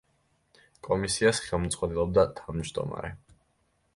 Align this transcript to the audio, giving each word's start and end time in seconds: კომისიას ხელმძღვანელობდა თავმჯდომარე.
კომისიას 0.87 1.41
ხელმძღვანელობდა 1.49 2.25
თავმჯდომარე. 2.39 3.15